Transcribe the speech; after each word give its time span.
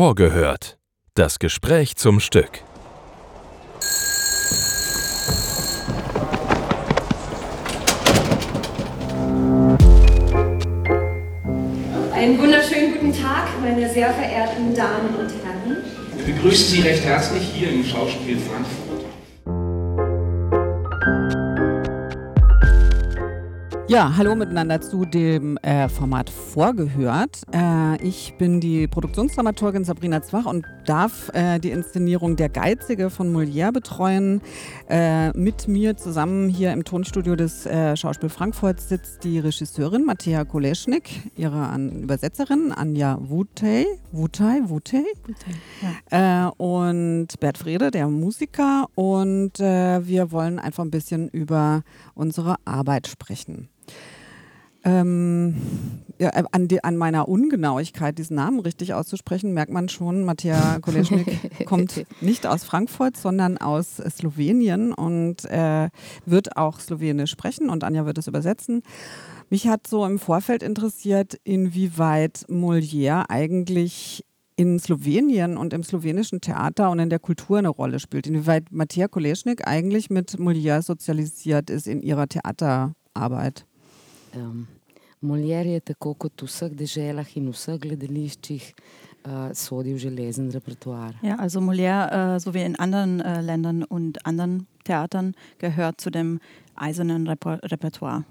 Vorgehört. 0.00 0.78
Das 1.12 1.38
Gespräch 1.38 1.94
zum 1.94 2.20
Stück. 2.20 2.62
Einen 12.14 12.38
wunderschönen 12.38 12.94
guten 12.94 13.12
Tag, 13.12 13.48
meine 13.60 13.90
sehr 13.90 14.14
verehrten 14.14 14.74
Damen 14.74 15.16
und 15.18 15.28
Herren. 15.44 15.76
Wir 16.16 16.34
begrüßen 16.34 16.68
Sie 16.68 16.80
recht 16.80 17.04
herzlich 17.04 17.42
hier 17.42 17.70
im 17.70 17.84
Schauspiel 17.84 18.38
Frankfurt. 18.38 19.00
Ja, 23.90 24.16
hallo 24.16 24.36
miteinander 24.36 24.80
zu 24.80 25.04
dem 25.04 25.56
äh, 25.62 25.88
Format 25.88 26.30
Vorgehört. 26.30 27.42
Äh, 27.52 28.00
ich 28.06 28.34
bin 28.38 28.60
die 28.60 28.86
Produktionsdramaturgin 28.86 29.82
Sabrina 29.82 30.22
Zwach 30.22 30.46
und 30.46 30.64
darf 30.86 31.28
äh, 31.34 31.58
die 31.58 31.72
Inszenierung 31.72 32.36
Der 32.36 32.50
Geizige 32.50 33.10
von 33.10 33.34
Molière 33.34 33.72
betreuen. 33.72 34.42
Äh, 34.88 35.36
mit 35.36 35.66
mir 35.66 35.96
zusammen 35.96 36.48
hier 36.48 36.72
im 36.72 36.84
Tonstudio 36.84 37.34
des 37.34 37.66
äh, 37.66 37.96
Schauspiel 37.96 38.28
Frankfurt 38.28 38.80
sitzt 38.80 39.24
die 39.24 39.40
Regisseurin 39.40 40.04
Mattea 40.04 40.44
Koleschnik, 40.44 41.10
ihre 41.36 41.66
An 41.66 42.02
Übersetzerin 42.02 42.70
Anja 42.70 43.18
Wutey, 43.20 43.88
Wutey, 44.12 44.68
Wutey, 44.68 45.04
ja. 46.12 46.46
Äh, 46.46 46.50
und 46.58 47.26
Bert 47.40 47.58
Frede, 47.58 47.90
der 47.90 48.06
Musiker. 48.06 48.86
Und 48.94 49.58
wir 49.58 50.30
wollen 50.30 50.58
einfach 50.60 50.84
ein 50.84 50.90
bisschen 50.90 51.28
über 51.28 51.82
unsere 52.14 52.54
Arbeit 52.64 53.08
sprechen. 53.08 53.68
Ähm, 54.84 55.54
ja, 56.18 56.30
äh, 56.30 56.44
an, 56.52 56.68
die, 56.68 56.82
an, 56.84 56.96
meiner 56.96 57.28
Ungenauigkeit, 57.28 58.18
diesen 58.18 58.36
Namen 58.36 58.60
richtig 58.60 58.94
auszusprechen, 58.94 59.52
merkt 59.52 59.72
man 59.72 59.88
schon, 59.88 60.24
Matija 60.24 60.78
Koleschnik 60.80 61.64
kommt 61.66 62.04
nicht 62.20 62.46
aus 62.46 62.64
Frankfurt, 62.64 63.16
sondern 63.16 63.58
aus 63.58 63.96
Slowenien 63.96 64.92
und 64.92 65.44
äh, 65.46 65.88
wird 66.26 66.56
auch 66.56 66.80
Slowenisch 66.80 67.30
sprechen 67.30 67.68
und 67.68 67.84
Anja 67.84 68.06
wird 68.06 68.18
es 68.18 68.26
übersetzen. 68.26 68.82
Mich 69.50 69.66
hat 69.66 69.86
so 69.86 70.06
im 70.06 70.18
Vorfeld 70.18 70.62
interessiert, 70.62 71.38
inwieweit 71.44 72.46
Molière 72.48 73.28
eigentlich 73.28 74.24
in 74.56 74.78
Slowenien 74.78 75.56
und 75.56 75.72
im 75.72 75.82
slowenischen 75.82 76.42
Theater 76.42 76.90
und 76.90 76.98
in 76.98 77.08
der 77.08 77.18
Kultur 77.18 77.58
eine 77.58 77.70
Rolle 77.70 77.98
spielt. 77.98 78.26
Inwieweit 78.26 78.70
Matija 78.70 79.08
Koleschnik 79.08 79.66
eigentlich 79.66 80.10
mit 80.10 80.32
Molière 80.38 80.82
sozialisiert 80.82 81.70
ist 81.70 81.86
in 81.86 82.02
ihrer 82.02 82.28
Theaterarbeit. 82.28 83.64
Um, 84.34 84.68
Molière 85.20 85.66
je 85.66 85.80
tako 85.80 86.14
kot 86.14 86.42
v 86.42 86.46
vseh 86.48 86.72
deželah 86.72 87.28
in 87.36 87.50
vseh 87.52 87.76
gledališčih 87.76 88.64
uh, 88.72 89.52
sodi 89.52 89.92
v 89.92 90.00
železen 90.00 90.48
repertoar. 90.50 91.18
Ja, 91.20 91.36
also 91.36 91.60
Molière, 91.60 92.08
uh, 92.08 92.38
so 92.40 92.54
wie 92.54 92.64
in 92.64 92.76
anderen 92.76 93.20
uh, 93.20 93.40
Ländern 93.44 93.84
und 93.84 94.16
anderen 94.24 94.66
Theatern, 94.84 95.34
gehört 95.58 96.00
zu 96.00 96.10
dem 96.10 96.40
eisernen 96.74 97.26
Reper 97.28 97.60
Repertoire. 97.68 98.24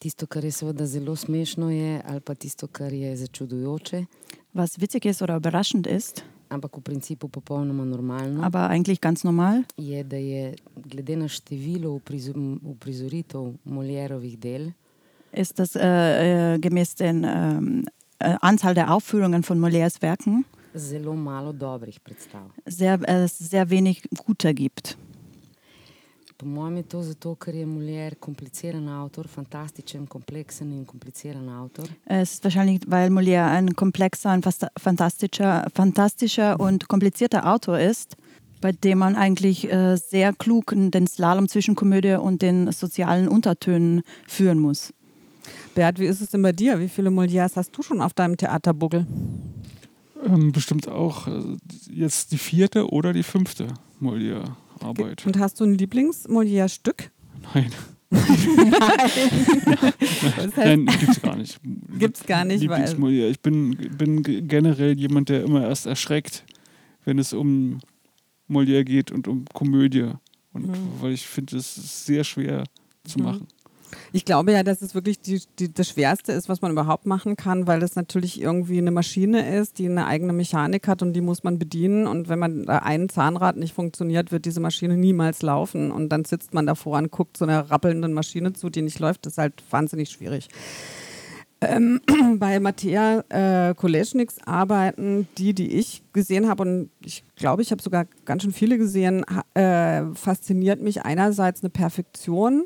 Tisto, 0.00 0.26
kar 0.26 0.42
je 0.42 0.50
seveda 0.50 0.86
zelo 0.86 1.14
smešno, 1.16 1.70
je, 1.70 2.02
ali 2.02 2.20
pa 2.20 2.34
tisto, 2.34 2.66
kar 2.66 2.92
je 2.92 3.16
začudujoče. 3.16 4.06
Was 4.54 4.80
witzig 4.80 5.04
ist 5.04 5.22
oder 5.22 5.36
überraschend 5.36 5.86
ist, 5.86 6.24
ampak 6.48 6.76
v 6.76 6.80
principu 6.82 7.28
popolnoma 7.28 7.84
normalno. 7.84 8.42
Aber 8.42 8.70
eigentlich 8.70 9.00
ganz 9.00 9.22
normal. 9.24 9.62
Je, 9.76 10.02
da 10.04 10.16
je 10.16 10.56
glede 10.74 11.16
na 11.16 11.28
število 11.28 12.00
uprizoritev 12.64 13.54
Molierovih 13.64 14.38
del, 14.38 14.72
ist 15.32 15.58
das 15.58 15.76
äh, 15.76 16.54
äh, 16.54 16.58
gemäß 16.58 16.94
den 16.94 17.24
ähm, 17.24 17.86
äh, 18.18 18.36
Anzahl 18.40 18.74
der 18.74 18.92
Aufführungen 18.92 19.42
von 19.42 19.58
Molières 19.60 20.02
Werken. 20.02 20.44
Sehr, 22.66 23.08
äh, 23.08 23.28
sehr 23.28 23.70
wenig 23.70 24.02
guter 24.24 24.54
gibt. 24.54 24.96
Po 26.40 26.46
mojem 26.46 26.76
je 26.76 26.82
to 26.82 27.02
zato, 27.02 27.34
ker 27.36 27.54
je 27.54 27.66
Molière 27.66 28.16
kompliciran 28.16 28.88
Autor, 28.88 29.28
fantastičen, 29.28 30.06
komplexen 30.08 30.70
in 30.72 30.86
kompliciran 30.86 31.48
Autor. 31.48 31.84
Es 32.06 32.32
ist 32.32 32.44
wahrscheinlich, 32.44 32.80
weil 32.86 33.10
Molière 33.10 33.50
ein 33.50 33.76
komplexer, 33.76 34.30
ein 34.30 34.42
fantastischer, 34.42 35.66
fantastischer 35.74 36.58
und 36.58 36.88
komplizierter 36.88 37.44
Autor 37.52 37.78
ist, 37.78 38.16
bei 38.62 38.72
dem 38.72 38.98
man 39.00 39.16
eigentlich 39.16 39.70
äh, 39.70 39.96
sehr 39.96 40.32
klug 40.32 40.72
den 40.74 41.06
Slalom 41.06 41.46
zwischen 41.46 41.74
Komödie 41.74 42.14
und 42.14 42.40
den 42.40 42.72
sozialen 42.72 43.28
Untertönen 43.28 44.00
führen 44.26 44.60
muss. 44.60 44.94
Bert, 45.74 45.98
wie 45.98 46.06
ist 46.06 46.20
es 46.20 46.30
denn 46.30 46.42
bei 46.42 46.52
dir? 46.52 46.80
Wie 46.80 46.88
viele 46.88 47.10
Molières 47.10 47.56
hast 47.56 47.76
du 47.76 47.82
schon 47.82 48.00
auf 48.00 48.14
deinem 48.14 48.36
Theaterbuckel? 48.36 49.06
Ähm, 50.24 50.52
bestimmt 50.52 50.88
auch 50.88 51.26
äh, 51.28 51.56
jetzt 51.90 52.32
die 52.32 52.38
vierte 52.38 52.90
oder 52.90 53.12
die 53.12 53.22
fünfte 53.22 53.68
Molière-Arbeit. 54.00 55.26
Und 55.26 55.38
hast 55.38 55.60
du 55.60 55.64
ein 55.64 55.74
Lieblings-Molière-Stück? 55.74 57.10
Nein. 57.54 57.70
Nein. 58.10 58.20
das 60.00 60.36
heißt, 60.36 60.56
Nein, 60.56 60.86
gibt's 60.86 61.22
gar 61.22 61.36
nicht. 61.36 61.60
Gibt's 61.98 62.26
gar 62.26 62.44
nicht, 62.44 62.64
-Molière. 62.64 63.28
Ich 63.28 63.40
bin, 63.40 63.76
bin 63.96 64.22
generell 64.22 64.98
jemand, 64.98 65.28
der 65.28 65.44
immer 65.44 65.62
erst 65.62 65.86
erschreckt, 65.86 66.44
wenn 67.04 67.18
es 67.18 67.32
um 67.32 67.80
Molière 68.48 68.84
geht 68.84 69.12
und 69.12 69.28
um 69.28 69.44
Komödie. 69.54 70.10
Und 70.52 70.68
mhm. 70.68 70.74
weil 71.00 71.12
ich 71.12 71.26
finde, 71.26 71.56
es 71.56 71.78
ist 71.78 72.06
sehr 72.06 72.24
schwer 72.24 72.64
zu 73.04 73.18
mhm. 73.18 73.24
machen. 73.24 73.46
Ich 74.12 74.24
glaube 74.24 74.52
ja, 74.52 74.62
dass 74.62 74.82
es 74.82 74.94
wirklich 74.94 75.20
die, 75.20 75.40
die, 75.58 75.72
das 75.72 75.88
Schwerste 75.88 76.32
ist, 76.32 76.48
was 76.48 76.60
man 76.62 76.72
überhaupt 76.72 77.06
machen 77.06 77.36
kann, 77.36 77.66
weil 77.66 77.82
es 77.82 77.96
natürlich 77.96 78.40
irgendwie 78.40 78.78
eine 78.78 78.90
Maschine 78.90 79.56
ist, 79.56 79.78
die 79.78 79.86
eine 79.86 80.06
eigene 80.06 80.32
Mechanik 80.32 80.88
hat 80.88 81.02
und 81.02 81.12
die 81.12 81.20
muss 81.20 81.42
man 81.42 81.58
bedienen. 81.58 82.06
Und 82.06 82.28
wenn 82.28 82.38
man 82.38 82.66
da 82.66 82.78
ein 82.78 83.08
Zahnrad 83.08 83.56
nicht 83.56 83.74
funktioniert, 83.74 84.32
wird 84.32 84.44
diese 84.44 84.60
Maschine 84.60 84.96
niemals 84.96 85.42
laufen. 85.42 85.90
Und 85.90 86.08
dann 86.10 86.24
sitzt 86.24 86.54
man 86.54 86.66
davor 86.66 86.98
und 86.98 87.10
guckt 87.10 87.36
so 87.36 87.44
einer 87.44 87.70
rappelnden 87.70 88.12
Maschine 88.12 88.52
zu, 88.52 88.70
die 88.70 88.82
nicht 88.82 88.98
läuft. 88.98 89.26
Das 89.26 89.34
ist 89.34 89.38
halt 89.38 89.62
wahnsinnig 89.70 90.10
schwierig. 90.10 90.48
Ähm, 91.62 92.00
bei 92.38 92.58
Mattea 92.58 93.24
äh, 93.28 93.74
Koleschniks 93.74 94.36
Arbeiten, 94.46 95.28
die, 95.36 95.54
die 95.54 95.72
ich 95.78 96.02
gesehen 96.12 96.48
habe, 96.48 96.62
und 96.62 96.90
ich 97.04 97.24
glaube, 97.36 97.60
ich 97.60 97.70
habe 97.70 97.82
sogar 97.82 98.06
ganz 98.24 98.42
schön 98.42 98.52
viele 98.52 98.78
gesehen, 98.78 99.24
äh, 99.54 100.04
fasziniert 100.14 100.80
mich 100.80 101.02
einerseits 101.02 101.62
eine 101.62 101.70
Perfektion 101.70 102.64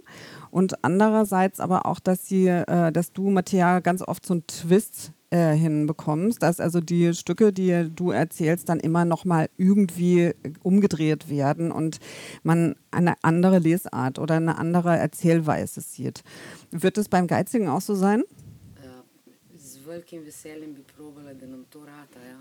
und 0.51 0.85
andererseits 0.85 1.59
aber 1.59 1.87
auch, 1.87 1.99
dass 1.99 2.27
sie, 2.29 2.47
äh, 2.47 2.93
dass 2.93 3.13
du, 3.13 3.31
Mattea, 3.31 3.81
ganz 3.81 4.01
oft 4.01 4.25
so 4.25 4.35
einen 4.35 4.47
Twist 4.47 5.13
äh, 5.31 5.53
hinbekommst, 5.53 6.41
dass 6.41 6.61
also 6.61 6.81
die 6.81 7.13
Stücke, 7.15 7.53
die 7.53 7.91
du 7.93 8.13
erzählst, 8.13 8.69
dann 8.69 8.79
immer 8.79 9.05
nochmal 9.05 9.49
irgendwie 9.57 10.31
umgedreht 10.63 11.29
werden 11.29 11.73
und 11.73 11.99
man 12.45 12.77
eine 12.93 13.15
andere 13.23 13.59
Lesart 13.59 14.21
oder 14.21 14.37
eine 14.37 14.57
andere 14.57 14.97
Erzählweise 14.97 15.81
sieht. 15.81 16.23
Wird 16.71 16.99
es 16.99 17.09
beim 17.09 17.27
Geizigen 17.27 17.67
auch 17.67 17.81
so 17.81 17.97
sein? 17.97 18.23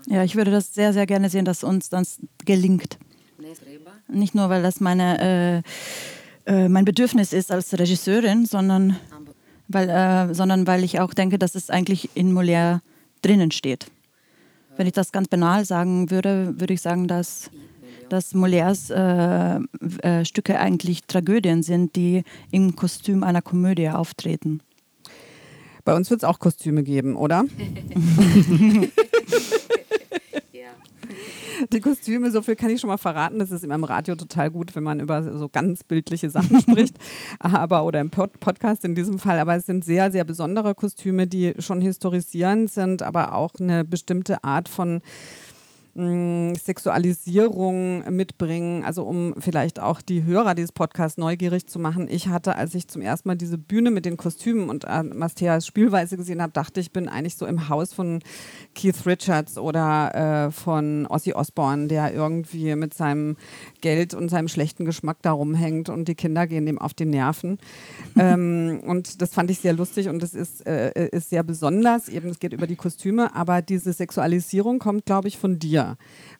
Ja, 0.06 0.24
ich 0.24 0.36
würde 0.36 0.50
das 0.50 0.74
sehr, 0.74 0.92
sehr 0.92 1.06
gerne 1.06 1.28
sehen, 1.30 1.44
dass 1.44 1.64
uns 1.64 1.88
das 1.88 2.18
gelingt. 2.44 2.98
Nicht 4.08 4.34
nur, 4.34 4.48
weil 4.48 4.62
das 4.62 4.80
meine 4.80 5.62
äh, 5.64 5.68
äh, 6.46 6.68
mein 6.68 6.84
Bedürfnis 6.84 7.32
ist 7.32 7.50
als 7.50 7.78
Regisseurin, 7.78 8.46
sondern 8.46 8.96
weil, 9.68 9.88
äh, 9.88 10.34
sondern 10.34 10.66
weil 10.66 10.84
ich 10.84 11.00
auch 11.00 11.14
denke, 11.14 11.38
dass 11.38 11.54
es 11.54 11.70
eigentlich 11.70 12.10
in 12.14 12.32
Molière 12.36 12.80
drinnen 13.22 13.50
steht. 13.50 13.86
Wenn 14.76 14.86
ich 14.86 14.92
das 14.92 15.12
ganz 15.12 15.28
banal 15.28 15.64
sagen 15.64 16.10
würde, 16.10 16.58
würde 16.58 16.74
ich 16.74 16.82
sagen, 16.82 17.08
dass, 17.08 17.50
dass 18.08 18.34
Molières 18.34 18.90
äh, 18.90 19.60
äh, 20.02 20.24
Stücke 20.24 20.58
eigentlich 20.58 21.04
Tragödien 21.04 21.62
sind, 21.62 21.96
die 21.96 22.24
im 22.50 22.76
Kostüm 22.76 23.22
einer 23.22 23.40
Komödie 23.40 23.88
auftreten. 23.88 24.60
Bei 25.84 25.94
uns 25.94 26.10
wird 26.10 26.22
es 26.22 26.28
auch 26.28 26.38
Kostüme 26.38 26.82
geben, 26.82 27.16
oder? 27.16 27.44
die 31.72 31.80
Kostüme, 31.80 32.30
so 32.30 32.42
viel 32.42 32.56
kann 32.56 32.70
ich 32.70 32.80
schon 32.80 32.88
mal 32.88 32.96
verraten. 32.96 33.38
Das 33.38 33.50
ist 33.50 33.64
immer 33.64 33.74
im 33.74 33.84
Radio 33.84 34.14
total 34.14 34.50
gut, 34.50 34.74
wenn 34.74 34.82
man 34.82 35.00
über 35.00 35.22
so 35.36 35.48
ganz 35.48 35.84
bildliche 35.84 36.30
Sachen 36.30 36.60
spricht. 36.62 36.96
Aber, 37.38 37.84
oder 37.84 38.00
im 38.00 38.10
Pod 38.10 38.40
Podcast 38.40 38.84
in 38.84 38.94
diesem 38.94 39.18
Fall. 39.18 39.38
Aber 39.38 39.54
es 39.54 39.66
sind 39.66 39.84
sehr, 39.84 40.10
sehr 40.10 40.24
besondere 40.24 40.74
Kostüme, 40.74 41.26
die 41.26 41.54
schon 41.58 41.80
historisierend 41.80 42.70
sind, 42.70 43.02
aber 43.02 43.34
auch 43.34 43.54
eine 43.60 43.84
bestimmte 43.84 44.44
Art 44.44 44.68
von 44.68 45.00
mh, 45.94 46.54
Sexualisierung 46.56 48.04
mitbringen, 48.14 48.84
also 48.84 49.04
um 49.04 49.34
vielleicht 49.38 49.80
auch 49.80 50.02
die 50.02 50.24
Hörer 50.24 50.54
dieses 50.54 50.72
Podcasts 50.72 51.18
neugierig 51.18 51.66
zu 51.66 51.78
machen. 51.78 52.08
Ich 52.10 52.28
hatte, 52.28 52.56
als 52.56 52.74
ich 52.74 52.88
zum 52.88 53.02
ersten 53.02 53.28
Mal 53.28 53.36
diese 53.36 53.58
Bühne 53.58 53.90
mit 53.90 54.04
den 54.04 54.16
Kostümen 54.16 54.68
und 54.68 54.84
äh, 54.84 55.02
Masteas 55.02 55.66
Spielweise 55.66 56.16
gesehen 56.16 56.42
habe, 56.42 56.52
dachte 56.52 56.80
ich, 56.80 56.92
bin 56.92 57.08
eigentlich 57.08 57.36
so 57.36 57.46
im 57.46 57.68
Haus 57.68 57.92
von 57.92 58.20
Keith 58.74 59.06
Richards 59.06 59.58
oder 59.58 60.46
äh, 60.46 60.50
von 60.50 61.06
Ozzy 61.06 61.32
Osbourne, 61.32 61.88
der 61.88 62.12
irgendwie 62.12 62.74
mit 62.74 62.94
seinem 62.94 63.36
Geld 63.80 64.14
und 64.14 64.28
seinem 64.28 64.48
schlechten 64.48 64.84
Geschmack 64.84 65.18
da 65.22 65.32
rumhängt 65.32 65.88
und 65.88 66.08
die 66.08 66.14
Kinder 66.14 66.46
gehen 66.46 66.66
dem 66.66 66.78
auf 66.78 66.94
die 66.94 67.04
Nerven. 67.04 67.58
ähm, 68.18 68.80
und 68.86 69.22
das 69.22 69.32
fand 69.34 69.50
ich 69.50 69.58
sehr 69.58 69.72
lustig 69.72 70.08
und 70.08 70.22
das 70.22 70.34
ist, 70.34 70.66
äh, 70.66 71.08
ist 71.08 71.30
sehr 71.30 71.42
besonders. 71.42 72.08
Eben, 72.08 72.28
es 72.28 72.38
geht 72.38 72.52
über 72.52 72.66
die 72.66 72.76
Kostüme, 72.76 73.34
aber 73.34 73.62
diese 73.62 73.92
Sexualisierung 73.92 74.78
kommt, 74.78 75.06
glaube 75.06 75.28
ich, 75.28 75.38
von 75.38 75.58
dir. 75.58 75.83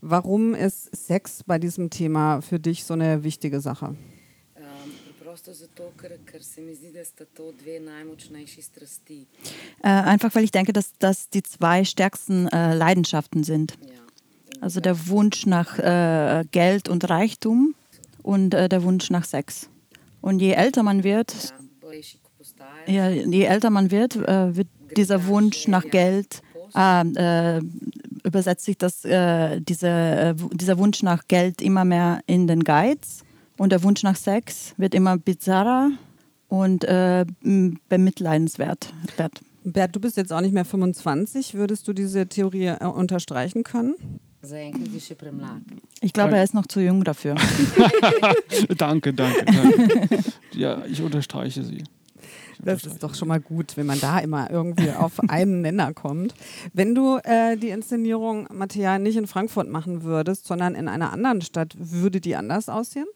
Warum 0.01 0.55
ist 0.55 0.95
Sex 0.95 1.43
bei 1.45 1.59
diesem 1.59 1.91
Thema 1.91 2.41
für 2.41 2.59
dich 2.59 2.85
so 2.85 2.95
eine 2.95 3.23
wichtige 3.25 3.61
Sache? 3.61 3.97
Äh, 9.83 9.89
einfach 9.89 10.35
weil 10.35 10.45
ich 10.45 10.51
denke, 10.51 10.73
dass 10.73 10.93
das 10.99 11.29
die 11.31 11.43
zwei 11.43 11.85
stärksten 11.85 12.49
äh, 12.49 12.75
Leidenschaften 12.75 13.45
sind. 13.45 13.75
Also 14.61 14.81
der 14.81 15.09
Wunsch 15.09 15.47
nach 15.47 15.79
äh, 15.79 16.45
Geld 16.51 16.89
und 16.89 17.09
Reichtum 17.11 17.75
und 18.23 18.55
äh, 18.55 18.69
der 18.69 18.83
Wunsch 18.83 19.11
nach 19.11 19.25
Sex. 19.25 19.69
Und 20.21 20.41
je 20.41 20.53
älter 20.53 20.83
man 20.83 21.05
wird, 21.05 21.55
ja, 22.87 23.11
je 23.11 23.45
älter 23.45 23.71
man 23.71 23.91
wird, 23.91 24.17
äh, 24.17 24.57
wird 24.57 24.69
dieser 24.97 25.27
Wunsch 25.27 25.69
nach 25.69 25.85
Geld 25.91 26.43
äh, 26.75 27.61
übersetzt 28.25 28.65
sich 28.65 28.79
das, 28.79 29.05
äh, 29.05 29.61
diese, 29.61 29.89
äh, 29.89 30.35
dieser 30.53 30.79
Wunsch 30.79 31.03
nach 31.03 31.29
Geld 31.29 31.63
immer 31.63 31.85
mehr 31.85 32.21
in 32.27 32.47
den 32.47 32.65
Geiz 32.65 33.23
und 33.57 33.71
der 33.71 33.83
Wunsch 33.83 34.03
nach 34.03 34.17
Sex 34.17 34.75
wird 34.77 34.95
immer 34.95 35.17
bizarrer 35.19 35.91
und 36.49 36.85
äh, 36.85 37.25
bemitleidenswert. 37.89 38.93
Bert. 39.17 39.41
Bert, 39.65 39.97
du 39.97 40.01
bist 40.01 40.17
jetzt 40.17 40.33
auch 40.33 40.41
nicht 40.41 40.53
mehr 40.53 40.65
25. 40.65 41.55
Würdest 41.55 41.89
du 41.89 41.93
diese 41.93 42.27
Theorie 42.27 42.67
äh, 42.67 42.85
unterstreichen 42.85 43.63
können? 43.63 43.95
Ich 46.03 46.13
glaube, 46.13 46.37
er 46.37 46.45
ist 46.45 46.53
noch 46.53 46.67
zu 46.67 46.81
jung 46.81 47.03
dafür. 47.03 47.35
danke, 48.77 49.15
danke, 49.15 49.45
danke. 49.47 50.19
Ja, 50.53 50.85
ich 50.85 51.01
unterstreiche 51.01 51.63
sie. 51.63 51.83
Das 52.63 52.85
ist 52.85 53.03
doch 53.03 53.15
schon 53.15 53.29
mal 53.29 53.41
gut, 53.41 53.77
wenn 53.77 53.87
man 53.87 54.01
da 54.01 54.19
immer 54.19 54.51
irgendwie 54.51 54.91
auf 54.99 55.21
einen 55.29 55.63
Nenner 55.63 55.93
kommt. 55.93 56.35
Wenn 56.73 56.95
du 56.95 57.19
äh, 57.25 57.57
die 57.57 57.71
Inszenierung, 57.71 58.47
Matthäa, 58.53 58.99
nicht 58.99 59.17
in 59.17 59.27
Frankfurt 59.27 59.69
machen 59.69 60.03
würdest, 60.03 60.47
sondern 60.47 60.75
in 60.75 60.89
einer 60.89 61.13
anderen 61.13 61.43
Stadt, 61.43 61.75
würde 61.79 62.21
die 62.21 62.37
anders 62.37 62.69
aussehen? 62.69 63.07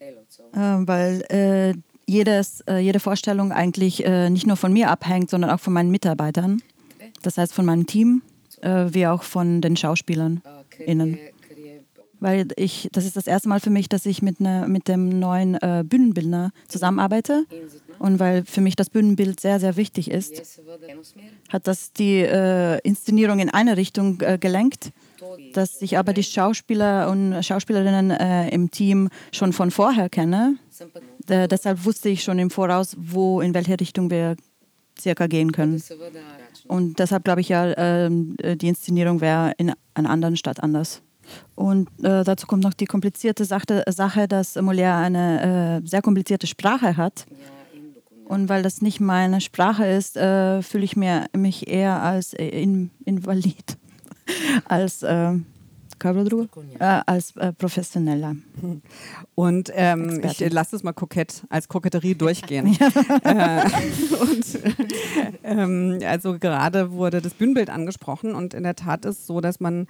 Äh, 0.00 0.58
weil 0.58 1.22
äh, 1.28 1.74
jedes, 2.06 2.62
äh, 2.62 2.78
jede 2.78 3.00
Vorstellung 3.00 3.52
eigentlich 3.52 4.04
äh, 4.04 4.30
nicht 4.30 4.46
nur 4.46 4.56
von 4.56 4.72
mir 4.72 4.90
abhängt, 4.90 5.30
sondern 5.30 5.50
auch 5.50 5.60
von 5.60 5.72
meinen 5.72 5.90
Mitarbeitern. 5.90 6.62
Das 7.22 7.38
heißt 7.38 7.52
von 7.52 7.66
meinem 7.66 7.86
Team, 7.86 8.22
äh, 8.62 8.86
wie 8.90 9.06
auch 9.06 9.22
von 9.22 9.60
den 9.60 9.76
Schauspielern. 9.76 10.42
Innen 10.86 11.18
weil 12.20 12.48
ich, 12.56 12.88
das 12.92 13.04
ist 13.06 13.16
das 13.16 13.26
erste 13.26 13.48
Mal 13.48 13.60
für 13.60 13.70
mich, 13.70 13.88
dass 13.88 14.06
ich 14.06 14.22
mit, 14.22 14.40
ne, 14.40 14.66
mit 14.68 14.88
dem 14.88 15.18
neuen 15.18 15.54
äh, 15.54 15.82
Bühnenbildner 15.86 16.52
zusammenarbeite. 16.68 17.46
Und 17.98 18.18
weil 18.18 18.44
für 18.44 18.60
mich 18.60 18.76
das 18.76 18.88
Bühnenbild 18.88 19.40
sehr, 19.40 19.60
sehr 19.60 19.76
wichtig 19.76 20.10
ist, 20.10 20.42
hat 21.48 21.66
das 21.66 21.92
die 21.92 22.20
äh, 22.20 22.78
Inszenierung 22.82 23.40
in 23.40 23.50
eine 23.50 23.76
Richtung 23.76 24.20
äh, 24.20 24.38
gelenkt, 24.38 24.92
dass 25.52 25.82
ich 25.82 25.98
aber 25.98 26.12
die 26.12 26.22
Schauspieler 26.22 27.10
und 27.10 27.42
Schauspielerinnen 27.42 28.10
äh, 28.10 28.48
im 28.50 28.70
Team 28.70 29.08
schon 29.32 29.52
von 29.52 29.70
vorher 29.70 30.08
kenne. 30.08 30.56
deshalb 31.28 31.84
wusste 31.84 32.08
ich 32.08 32.22
schon 32.22 32.38
im 32.38 32.50
Voraus, 32.50 32.96
wo, 32.98 33.40
in 33.40 33.52
welche 33.52 33.78
Richtung 33.78 34.10
wir 34.10 34.36
circa 34.98 35.26
gehen 35.26 35.52
können. 35.52 35.82
Und 36.68 36.98
deshalb 36.98 37.24
glaube 37.24 37.40
ich 37.40 37.48
ja, 37.48 37.76
ähm, 37.76 38.36
die 38.38 38.68
Inszenierung 38.68 39.20
wäre 39.20 39.52
in 39.58 39.72
einer 39.94 40.10
anderen 40.10 40.36
Stadt 40.36 40.62
anders. 40.62 41.02
Und 41.54 41.88
äh, 42.02 42.24
dazu 42.24 42.46
kommt 42.46 42.64
noch 42.64 42.74
die 42.74 42.86
komplizierte 42.86 43.44
Sache, 43.44 43.84
Sache 43.88 44.28
dass 44.28 44.56
Molière 44.56 44.96
eine 44.96 45.80
äh, 45.82 45.86
sehr 45.86 46.02
komplizierte 46.02 46.46
Sprache 46.46 46.96
hat. 46.96 47.26
Und 48.24 48.48
weil 48.48 48.62
das 48.62 48.80
nicht 48.80 49.00
meine 49.00 49.40
Sprache 49.40 49.84
ist, 49.86 50.16
äh, 50.16 50.62
fühle 50.62 50.84
ich 50.84 50.96
mir, 50.96 51.26
mich 51.36 51.68
eher 51.68 52.00
als 52.02 52.32
äh, 52.32 52.46
in, 52.48 52.90
Invalid, 53.04 53.76
als 54.66 55.04
äh, 56.02 56.74
äh, 56.78 57.00
als 57.06 57.36
äh, 57.36 57.52
Professioneller. 57.52 58.36
Und 59.34 59.70
ähm, 59.74 60.20
ich 60.24 60.40
lasse 60.50 60.76
es 60.76 60.82
mal 60.82 60.92
kokett, 60.92 61.44
als 61.48 61.68
Koketterie 61.68 62.14
durchgehen. 62.20 62.76
äh, 63.24 63.62
und, 64.20 64.58
ähm, 65.42 65.98
also 66.04 66.38
gerade 66.38 66.92
wurde 66.92 67.22
das 67.22 67.34
Bühnenbild 67.34 67.70
angesprochen 67.70 68.34
und 68.34 68.54
in 68.54 68.64
der 68.64 68.76
Tat 68.76 69.04
ist 69.04 69.20
es 69.20 69.26
so, 69.26 69.40
dass 69.40 69.60
man 69.60 69.86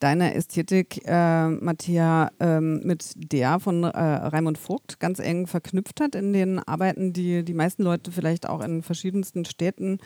deine 0.00 0.34
Ästhetik, 0.34 1.02
äh, 1.06 1.48
Matthäa, 1.48 2.30
ähm, 2.40 2.80
mit 2.84 3.12
der 3.16 3.58
von 3.60 3.84
äh, 3.84 3.88
Raimund 3.88 4.58
Vogt 4.58 5.00
ganz 5.00 5.18
eng 5.18 5.46
verknüpft 5.46 6.00
hat 6.00 6.14
in 6.14 6.32
den 6.32 6.58
Arbeiten, 6.58 7.12
die 7.12 7.44
die 7.44 7.54
meisten 7.54 7.82
Leute 7.82 8.12
vielleicht 8.12 8.48
auch 8.48 8.60
in 8.60 8.82
verschiedensten 8.82 9.44
Städten 9.44 9.98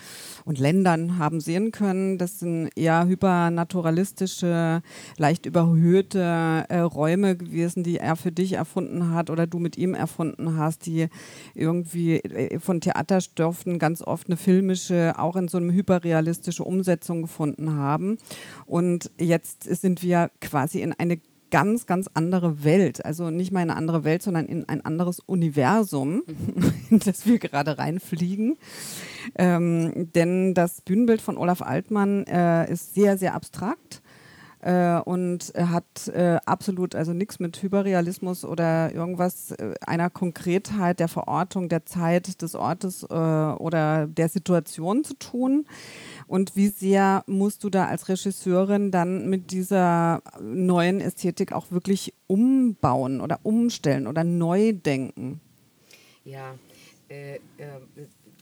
und 0.44 0.58
Ländern 0.58 1.18
haben 1.18 1.40
sehen 1.40 1.72
können. 1.72 2.18
Das 2.18 2.38
sind 2.38 2.70
eher 2.76 3.06
hypernaturalistische, 3.06 4.82
leicht 5.18 5.44
leicht 5.44 5.46
überhöhte 5.46 6.64
äh, 6.69 6.79
Räume 6.79 7.37
gewesen, 7.37 7.82
die 7.82 7.99
er 7.99 8.17
für 8.17 8.32
dich 8.32 8.55
erfunden 8.55 9.11
hat 9.11 9.31
oder 9.31 9.46
du 9.46 9.58
mit 9.58 9.76
ihm 9.76 9.94
erfunden 9.94 10.56
hast, 10.56 10.87
die 10.87 11.08
irgendwie 11.55 12.17
äh, 12.17 12.58
von 12.58 12.81
Theaterstoffen 12.81 13.79
ganz 13.79 14.02
oft 14.02 14.29
eine 14.29 14.37
filmische, 14.37 15.14
auch 15.19 15.37
in 15.37 15.49
so 15.49 15.58
einem 15.58 15.70
hyperrealistische 15.70 16.64
Umsetzung 16.64 17.23
gefunden 17.23 17.76
haben. 17.76 18.19
Und 18.67 19.11
jetzt 19.19 19.64
sind 19.64 20.02
wir 20.02 20.31
quasi 20.41 20.81
in 20.81 20.93
eine 20.93 21.20
ganz, 21.50 21.87
ganz 21.87 22.08
andere 22.14 22.64
Welt. 22.64 23.05
Also 23.05 23.31
nicht 23.31 23.52
mal 23.52 23.61
eine 23.61 23.76
andere 23.76 24.02
Welt, 24.02 24.23
sondern 24.23 24.47
in 24.47 24.69
ein 24.69 24.85
anderes 24.85 25.20
Universum, 25.20 26.23
in 26.90 26.99
das 26.99 27.26
wir 27.26 27.38
gerade 27.38 27.79
reinfliegen. 27.79 28.56
Ähm, 29.37 30.11
denn 30.14 30.55
das 30.55 30.81
Bühnenbild 30.81 31.23
von 31.23 31.37
Olaf 31.37 31.62
Altmann 31.62 32.25
äh, 32.26 32.70
ist 32.70 32.94
sehr, 32.94 33.19
sehr 33.19 33.35
abstrakt 33.35 34.02
äh, 34.64 34.99
und 35.05 35.52
hat 35.56 36.08
äh, 36.08 36.38
absolut 36.46 36.94
also 36.94 37.12
nichts 37.12 37.38
mit 37.38 37.62
Hyperrealismus 37.62 38.46
oder 38.46 38.93
irgendwas 38.94 39.50
äh, 39.52 39.75
einer 39.87 40.08
Konkretheit 40.08 41.00
der 41.00 41.08
Verortung, 41.08 41.69
der 41.69 41.84
Zeit, 41.84 42.40
des 42.40 42.55
Ortes 42.55 43.02
äh, 43.02 43.06
oder 43.06 44.06
der 44.06 44.31
Situation 44.31 45.05
zu 45.05 45.14
tun. 45.14 45.66
Und 46.26 46.56
wie 46.56 46.69
sehr 46.69 47.25
musst 47.26 47.62
du 47.62 47.69
da 47.69 47.87
als 47.87 48.08
Regisseurin 48.08 48.90
dann 48.90 49.28
mit 49.28 49.50
dieser 49.50 50.22
neuen 50.40 51.02
Ästhetik 51.02 51.52
auch 51.52 51.70
wirklich 51.70 52.14
umbauen 52.26 53.20
oder 53.20 53.40
umstellen 53.43 54.06
oder 54.06 54.25
neu 54.25 54.72
denken? 54.72 55.40
Ja, 56.25 56.55
äh, 57.11 57.34
äh 57.34 57.38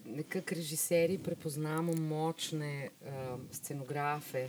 nekako 0.04 0.54
režiserji 0.54 1.18
prepoznamo 1.18 1.92
močne 1.94 2.90
uh, 3.00 3.38
scenografe, 3.52 4.48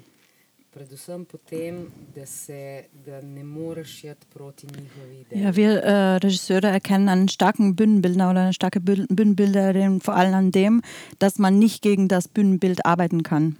predvsem 0.74 1.26
potem, 1.26 1.88
da, 2.16 2.26
se, 2.26 2.86
da 3.06 3.22
ne 3.22 3.44
moreš 3.44 4.04
jet 4.04 4.26
proti 4.34 4.68
njihovi 4.68 5.22
ideji. 5.22 5.44
Ja, 5.44 5.56
wir 5.56 5.84
äh, 5.84 6.18
Regisseure 6.18 6.68
erkennen 6.68 7.10
einen 7.10 7.30
starken 7.30 7.76
Bühnenbildner 7.76 8.30
oder 8.32 8.42
eine 8.42 8.54
starke 8.54 8.80
Bühnenbilderin 8.80 10.02
vor 10.02 10.16
allem 10.16 10.34
an 10.34 10.52
dem, 10.52 10.82
dass 11.20 11.40
man 11.40 11.60
nicht 11.60 11.82
gegen 11.82 12.08
das 12.08 12.28
Bühnenbild 12.28 12.86
arbeiten 12.86 13.24
kann. 13.24 13.58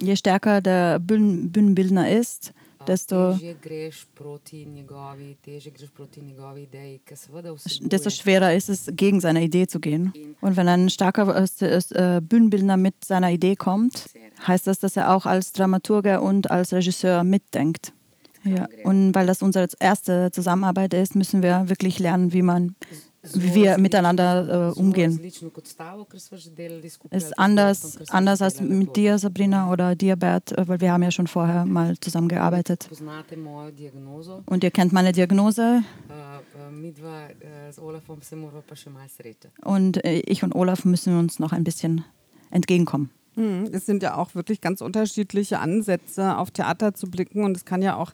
Je 0.00 0.16
stärker 0.16 0.60
der 0.60 0.98
Bühnenbildner 0.98 2.10
ist, 2.10 2.52
desto, 2.86 3.38
desto 7.80 8.10
schwerer 8.10 8.54
ist 8.54 8.68
es, 8.68 8.90
gegen 8.92 9.20
seine 9.20 9.42
Idee 9.42 9.66
zu 9.66 9.80
gehen. 9.80 10.12
Und 10.40 10.56
wenn 10.56 10.68
ein 10.68 10.90
starker 10.90 11.36
äh, 11.36 12.20
Bühnenbildner 12.20 12.76
mit 12.76 13.04
seiner 13.04 13.30
Idee 13.30 13.56
kommt, 13.56 14.06
heißt 14.46 14.66
das, 14.66 14.78
dass 14.80 14.96
er 14.96 15.14
auch 15.14 15.26
als 15.26 15.52
Dramaturger 15.52 16.22
und 16.22 16.50
als 16.50 16.72
Regisseur 16.72 17.24
mitdenkt. 17.24 17.92
Ja. 18.44 18.68
Und 18.84 19.14
weil 19.14 19.26
das 19.26 19.42
unsere 19.42 19.68
erste 19.80 20.30
Zusammenarbeit 20.30 20.94
ist, 20.94 21.14
müssen 21.14 21.42
wir 21.42 21.68
wirklich 21.68 21.98
lernen, 21.98 22.32
wie 22.32 22.42
man 22.42 22.76
wir 23.34 23.78
miteinander 23.78 24.72
äh, 24.74 24.78
umgehen. 24.78 25.20
Es 27.10 27.24
ist 27.24 27.38
anders, 27.38 27.98
anders 28.08 28.42
als 28.42 28.60
mit 28.60 28.96
dir, 28.96 29.18
Sabrina, 29.18 29.70
oder 29.70 29.94
dir, 29.94 30.16
Bert, 30.16 30.52
äh, 30.52 30.68
weil 30.68 30.80
wir 30.80 30.92
haben 30.92 31.02
ja 31.02 31.10
schon 31.10 31.26
vorher 31.26 31.64
mal 31.64 31.98
zusammengearbeitet. 31.98 32.88
Und 34.46 34.64
ihr 34.64 34.70
kennt 34.70 34.92
meine 34.92 35.12
Diagnose. 35.12 35.82
Und 39.64 40.04
äh, 40.04 40.18
ich 40.20 40.42
und 40.42 40.54
Olaf 40.54 40.84
müssen 40.84 41.18
uns 41.18 41.38
noch 41.38 41.52
ein 41.52 41.64
bisschen 41.64 42.04
entgegenkommen. 42.50 43.10
Mhm. 43.38 43.70
Es 43.72 43.86
sind 43.86 44.02
ja 44.02 44.16
auch 44.16 44.34
wirklich 44.34 44.60
ganz 44.60 44.80
unterschiedliche 44.80 45.60
Ansätze, 45.60 46.36
auf 46.36 46.50
Theater 46.50 46.92
zu 46.92 47.08
blicken 47.08 47.44
und 47.44 47.56
es 47.56 47.64
kann 47.64 47.82
ja 47.82 47.96
auch 47.96 48.12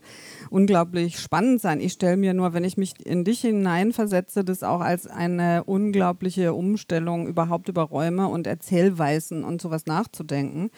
unglaublich 0.50 1.19
spannend 1.19 1.62
sein. 1.62 1.81
Ich 1.81 1.95
stelle 1.95 2.19
mir 2.19 2.35
nur, 2.35 2.52
wenn 2.52 2.62
ich 2.62 2.76
mich 2.76 2.95
in 3.04 3.25
dich 3.25 3.40
hineinversetze, 3.40 4.45
das 4.45 4.62
auch 4.62 4.81
als 4.81 5.07
eine 5.07 5.64
unglaubliche 5.64 6.52
Umstellung 6.52 7.26
überhaupt 7.26 7.69
über 7.69 7.83
Räume 7.83 8.28
und 8.28 8.47
Erzählweisen 8.47 9.45
und 9.45 9.62
sowas 9.62 9.87
nachzudenken. 9.87 10.71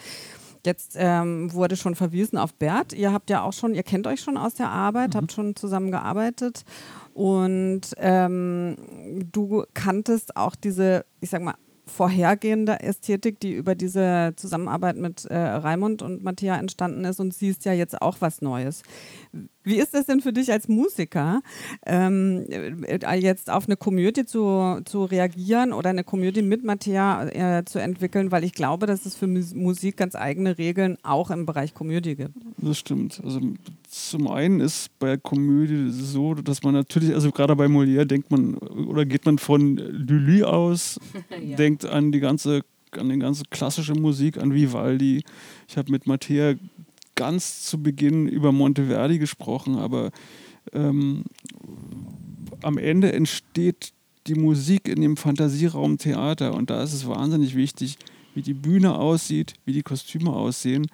Jetzt 0.65 0.95
ähm, 0.97 1.53
wurde 1.53 1.76
schon 1.76 1.95
verwiesen 1.95 2.38
auf 2.38 2.55
Bert. 2.55 2.93
Ihr 2.93 3.12
habt 3.12 3.31
ja 3.31 3.43
auch 3.43 3.53
schon, 3.53 3.75
ihr 3.75 3.85
kennt 3.85 4.07
euch 4.07 4.21
schon 4.21 4.37
aus 4.37 4.55
der 4.55 4.69
Arbeit, 4.69 5.15
mhm. 5.15 5.19
habt 5.19 5.33
schon 5.33 5.57
zusammen 5.57 5.91
gearbeitet 5.91 6.65
und 7.15 7.83
ähm, 7.99 8.76
du 9.33 9.65
kanntest 9.75 10.37
auch 10.37 10.55
diese, 10.55 11.05
ich 11.21 11.31
sag 11.31 11.43
mal, 11.43 11.55
vorhergehende 11.87 12.81
Ästhetik, 12.81 13.38
die 13.40 13.52
über 13.52 13.75
diese 13.75 14.33
Zusammenarbeit 14.37 14.97
mit 14.97 15.25
äh, 15.26 15.37
Raimund 15.37 16.02
und 16.02 16.23
Matthäa 16.25 16.57
entstanden 16.57 17.05
ist 17.05 17.21
und 17.21 17.33
siehst 17.33 17.64
ja 17.64 17.73
jetzt 17.73 18.00
auch 18.02 18.16
was 18.21 18.43
Neues. 18.43 18.83
Wie 19.66 19.80
ist 19.80 19.94
es 19.94 20.06
denn 20.06 20.20
für 20.20 20.32
dich 20.32 20.52
als 20.52 20.68
Musiker, 20.68 21.42
ähm, 21.85 22.46
äh, 22.49 23.16
jetzt 23.16 23.50
auf 23.50 23.66
eine 23.66 23.76
Komödie 23.76 24.25
zu, 24.25 24.80
zu 24.85 25.04
reagieren 25.04 25.73
oder 25.73 25.90
eine 25.90 26.04
Komödie 26.04 26.42
mit 26.42 26.62
Matthäa 26.62 27.58
äh, 27.58 27.64
zu 27.64 27.80
entwickeln? 27.80 28.30
Weil 28.30 28.44
ich 28.44 28.52
glaube, 28.52 28.87
dass 28.87 29.04
es 29.06 29.16
für 29.16 29.26
Musik 29.26 29.96
ganz 29.96 30.14
eigene 30.14 30.56
Regeln 30.56 30.99
auch 31.02 31.32
im 31.32 31.46
Bereich 31.46 31.75
Komödie 31.75 32.14
gibt. 32.14 32.35
Das 32.58 32.78
stimmt. 32.78 33.20
Also 33.25 33.40
zum 33.88 34.28
einen 34.28 34.61
ist 34.61 34.96
bei 35.00 35.16
Komödie 35.16 35.90
so, 35.90 36.35
dass 36.35 36.62
man 36.62 36.73
natürlich, 36.73 37.12
also 37.12 37.32
gerade 37.32 37.56
bei 37.56 37.66
Molière 37.66 38.04
denkt 38.04 38.30
man 38.30 38.54
oder 38.54 39.04
geht 39.04 39.26
man 39.26 39.38
von 39.38 39.78
Lully 39.78 40.44
aus, 40.44 41.00
ja. 41.42 41.56
denkt 41.56 41.85
an 41.85 42.12
die 42.12 42.20
ganze 42.20 42.62
an 42.92 43.08
die 43.08 43.18
ganze 43.18 43.42
klassische 43.50 43.94
Musik, 43.94 44.38
an 44.38 44.54
Vivaldi. 44.54 45.23
Ich 45.68 45.76
habe 45.76 45.90
mit 45.90 46.06
Matthäa 46.06 46.54
ganz 47.16 47.62
zu 47.62 47.82
Beginn 47.82 48.28
über 48.28 48.52
Monteverdi 48.52 49.18
gesprochen, 49.18 49.76
aber 49.76 50.12
ähm, 50.73 51.25
am 52.62 52.78
Ende 52.78 53.12
entsteht 53.12 53.92
die 54.26 54.35
Musik 54.35 54.88
in 54.88 55.00
dem 55.00 55.16
Fantasieraum 55.16 55.99
Theater 55.99 56.54
und 56.54 56.70
da 56.70 56.82
ist 56.82 56.92
es 56.92 57.06
wahnsinnig 57.06 57.56
wichtig, 57.56 57.96
wie 58.35 58.42
die 58.42 58.54
Bühne 58.54 58.96
aussieht, 58.96 59.54
wie 59.64 59.73
die 59.73 59.82
Kostüme 59.82 60.32
aussehen, 60.32 60.87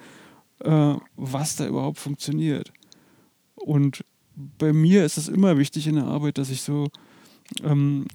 äh, 0.61 0.95
was 1.17 1.57
da 1.57 1.67
überhaupt 1.67 1.99
funktioniert. 1.99 2.73
Und 3.55 4.05
bei 4.59 4.73
mir 4.73 5.05
ist 5.05 5.19
es 5.19 5.29
immer 5.29 5.59
wichtig 5.59 5.87
in 5.87 5.97
der 5.97 6.05
Arbeit, 6.05 6.39
dass 6.39 6.51
ich 6.51 6.63
so 6.63 6.89
ähm, 7.63 8.07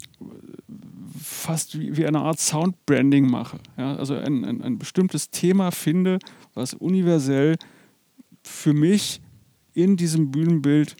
fast 1.22 1.80
wie, 1.80 1.96
wie, 1.98 2.06
eine 2.06 2.20
Art 2.20 2.40
Soundbranding 2.40 3.30
mache. 3.30 3.60
Ja? 3.78 3.96
Also 3.96 4.16
ein, 4.16 4.46
ein, 4.46 4.62
ein 4.62 4.78
bestimmtes 4.78 5.30
Thema 5.30 5.72
finde, 5.72 6.20
was 6.54 6.74
universell 6.74 7.58
für 8.48 8.74
mich 8.74 9.22
in 9.74 9.98
diesem 9.98 10.32
Bühnenbild 10.32 10.96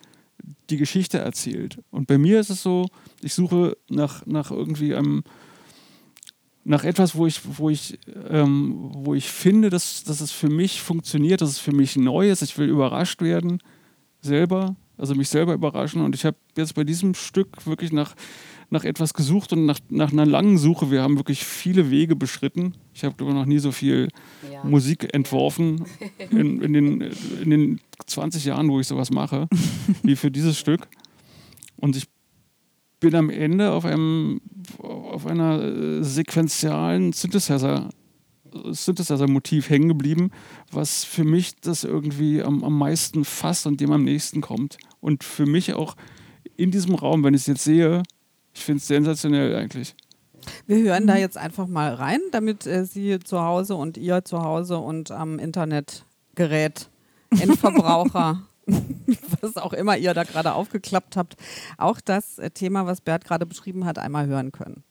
die 0.70 0.78
Geschichte 0.78 1.18
erzählt. 1.20 1.80
Und 1.90 2.08
bei 2.08 2.18
mir 2.18 2.40
ist 2.40 2.50
es 2.50 2.62
so, 2.62 2.88
ich 3.22 3.34
suche 3.34 3.78
nach, 3.90 4.26
nach 4.26 4.52
irgendwie 4.52 4.94
einem, 4.94 5.24
nach 6.64 6.84
etwas, 6.84 7.16
wo 7.16 7.26
ich, 7.26 7.42
wo 7.58 7.70
ich, 7.70 7.98
ähm, 8.30 8.92
wo 8.94 9.14
ich 9.14 9.30
finde, 9.30 9.70
dass, 9.70 10.04
dass 10.04 10.22
es 10.22 10.32
für 10.32 10.50
mich 10.50 10.82
funktioniert, 10.82 11.42
dass 11.42 11.50
es 11.50 11.60
für 11.60 11.72
mich 11.72 11.96
neu 11.96 12.30
ist. 12.30 12.42
Ich 12.42 12.58
will 12.58 12.70
überrascht 12.70 13.22
werden 13.22 13.60
selber, 14.22 14.76
also 14.98 15.16
mich 15.16 15.30
selber 15.30 15.54
überraschen. 15.54 16.02
Und 16.02 16.16
ich 16.16 16.26
habe 16.26 16.38
jetzt 16.56 16.76
bei 16.76 16.84
diesem 16.84 17.14
Stück 17.14 17.66
wirklich 17.66 17.92
nach 17.92 18.16
nach 18.70 18.84
etwas 18.84 19.14
gesucht 19.14 19.54
und 19.54 19.66
nach, 19.66 19.80
nach 19.90 20.12
einer 20.12 20.26
langen 20.26 20.58
Suche. 20.58 20.92
Wir 20.92 21.02
haben 21.02 21.18
wirklich 21.18 21.46
viele 21.46 21.90
Wege 21.90 22.16
beschritten. 22.16 22.74
Ich 22.94 23.04
habe 23.04 23.24
noch 23.24 23.46
nie 23.46 23.60
so 23.60 23.72
viel 23.72 24.10
ja. 24.52 24.64
Musik 24.64 25.14
entworfen 25.14 25.86
in, 26.32 26.62
in, 26.62 26.74
den, 26.74 27.02
in 27.44 27.50
den 27.50 27.80
20 28.06 28.46
Jahren, 28.46 28.70
wo 28.70 28.80
ich 28.80 28.88
sowas 28.88 29.12
mache, 29.12 29.48
wie 30.04 30.16
für 30.16 30.32
dieses 30.32 30.58
Stück. 30.60 30.88
Und 31.78 31.96
ich 31.96 32.08
bin 33.00 33.16
am 33.16 33.30
Ende 33.30 33.72
auf 33.72 33.86
einem 33.86 34.42
auf 34.80 35.26
einer 35.28 35.62
äh, 35.62 36.04
sequenzialen 36.04 37.14
Synthesizer 37.14 37.90
Synthesizer-Motiv 38.66 39.70
hängen 39.70 39.90
geblieben, 39.90 40.32
was 40.72 41.04
für 41.04 41.24
mich 41.24 41.58
das 41.58 41.84
irgendwie 41.84 42.42
am, 42.42 42.64
am 42.64 42.78
meisten 42.78 43.26
fasst 43.26 43.68
und 43.68 43.80
dem 43.82 43.92
am 43.92 44.04
nächsten 44.04 44.42
kommt. 44.42 44.78
Und 45.00 45.24
für 45.24 45.46
mich 45.46 45.74
auch 45.74 45.96
in 46.56 46.72
diesem 46.72 46.96
Raum, 46.96 47.24
wenn 47.24 47.34
ich 47.34 47.42
es 47.42 47.48
jetzt 47.48 47.64
sehe, 47.64 48.04
ich 48.58 48.66
finde 48.66 48.80
es 48.80 48.88
sensationell 48.88 49.56
eigentlich. 49.56 49.96
Wir 50.66 50.78
hören 50.78 51.06
da 51.06 51.16
jetzt 51.16 51.38
einfach 51.38 51.68
mal 51.68 51.94
rein, 51.94 52.22
damit 52.32 52.66
äh, 52.66 52.86
Sie 52.86 53.20
zu 53.20 53.42
Hause 53.42 53.76
und 53.76 53.98
ihr 53.98 54.26
zu 54.26 54.42
Hause 54.42 54.80
und 54.80 55.12
am 55.12 55.40
Internetgerät, 55.40 56.90
Endverbraucher, 57.30 58.42
was 59.42 59.58
auch 59.58 59.74
immer 59.74 59.98
ihr 59.98 60.14
da 60.14 60.24
gerade 60.24 60.54
aufgeklappt 60.54 61.18
habt, 61.18 61.36
auch 61.78 62.02
das 62.02 62.40
äh, 62.40 62.50
Thema, 62.50 62.86
was 62.88 63.02
Bert 63.02 63.26
gerade 63.26 63.46
beschrieben 63.46 63.86
hat, 63.86 64.00
einmal 64.00 64.26
hören 64.26 64.52
können. 64.52 64.84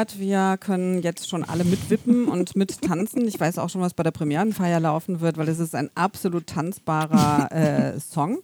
Gehört. 0.00 0.18
Wir 0.18 0.56
können 0.58 1.02
jetzt 1.02 1.28
schon 1.28 1.44
alle 1.44 1.64
mitwippen 1.64 2.28
und 2.28 2.56
mittanzen. 2.56 3.26
Ich 3.26 3.38
weiß 3.38 3.58
auch 3.58 3.68
schon, 3.68 3.80
was 3.80 3.94
bei 3.94 4.02
der 4.02 4.10
Premierenfeier 4.10 4.80
laufen 4.80 5.20
wird, 5.20 5.36
weil 5.36 5.48
es 5.48 5.58
ist 5.58 5.74
ein 5.74 5.90
absolut 5.94 6.46
tanzbarer 6.46 7.52
äh, 7.52 8.00
Song. 8.00 8.38